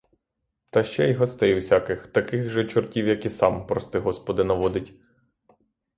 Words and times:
Та 0.71 0.83
ще 0.83 1.13
гостей 1.13 1.59
усяких, 1.59 2.07
таких 2.07 2.49
же 2.49 2.65
чортів, 2.65 3.07
як 3.07 3.25
і 3.25 3.29
сам, 3.29 3.67
прости 3.67 3.99
господи, 3.99 4.43
наводить. 4.43 4.93